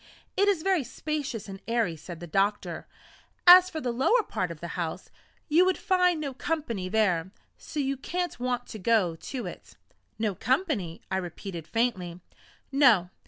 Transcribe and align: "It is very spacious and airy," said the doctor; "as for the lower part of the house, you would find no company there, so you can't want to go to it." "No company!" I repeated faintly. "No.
"It 0.35 0.47
is 0.47 0.63
very 0.63 0.83
spacious 0.83 1.47
and 1.47 1.61
airy," 1.67 1.95
said 1.95 2.19
the 2.21 2.25
doctor; 2.25 2.87
"as 3.45 3.69
for 3.69 3.79
the 3.79 3.91
lower 3.91 4.23
part 4.23 4.49
of 4.49 4.59
the 4.59 4.69
house, 4.69 5.11
you 5.47 5.63
would 5.63 5.77
find 5.77 6.19
no 6.19 6.33
company 6.33 6.89
there, 6.89 7.29
so 7.55 7.79
you 7.79 7.97
can't 7.97 8.39
want 8.39 8.65
to 8.69 8.79
go 8.79 9.15
to 9.15 9.45
it." 9.45 9.75
"No 10.17 10.33
company!" 10.33 11.03
I 11.11 11.17
repeated 11.17 11.67
faintly. 11.67 12.19
"No. 12.71 13.11